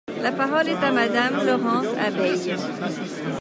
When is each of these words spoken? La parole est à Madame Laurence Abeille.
La 0.19 0.31
parole 0.31 0.67
est 0.69 0.83
à 0.83 0.91
Madame 0.91 1.45
Laurence 1.45 1.85
Abeille. 2.03 2.55